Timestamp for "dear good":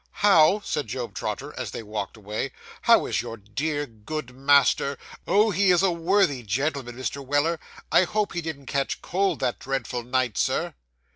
3.37-4.33